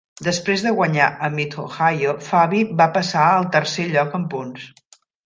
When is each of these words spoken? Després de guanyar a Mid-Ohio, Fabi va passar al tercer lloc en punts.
Després 0.27 0.61
de 0.67 0.71
guanyar 0.77 1.09
a 1.27 1.27
Mid-Ohio, 1.35 2.13
Fabi 2.29 2.63
va 2.79 2.87
passar 2.97 3.27
al 3.27 3.47
tercer 3.57 3.87
lloc 3.93 4.17
en 4.23 4.25
punts. 4.33 4.65